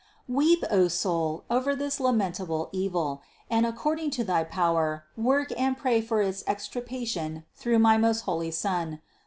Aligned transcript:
Weep, 0.27 0.63
O 0.71 0.87
soul, 0.87 1.43
over 1.47 1.75
this 1.75 1.99
lamentable 1.99 2.69
evil, 2.71 3.21
and 3.51 3.67
according 3.67 4.09
to 4.09 4.23
thy 4.23 4.43
power 4.43 5.03
work 5.15 5.53
and 5.55 5.77
pray 5.77 6.01
for 6.01 6.23
its 6.23 6.43
extirpation 6.47 7.43
through 7.53 7.77
my 7.77 7.99
most 7.99 8.21
holy 8.21 8.49
Son. 8.49 8.99